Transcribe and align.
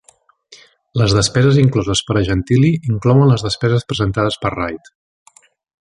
Les 1.01 1.13
despeses 1.17 1.59
incloses 1.65 2.01
per 2.09 2.17
a 2.21 2.23
Gentili 2.29 2.73
inclouen 2.95 3.33
les 3.35 3.47
despeses 3.49 3.87
presentades 3.93 4.43
per 4.47 4.57
Reid. 4.59 4.95